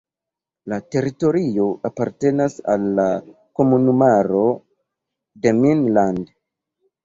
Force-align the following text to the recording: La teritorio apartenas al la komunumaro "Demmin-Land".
La 0.71 0.77
teritorio 0.95 1.65
apartenas 1.89 2.57
al 2.77 2.89
la 3.01 3.07
komunumaro 3.61 4.43
"Demmin-Land". 5.47 6.37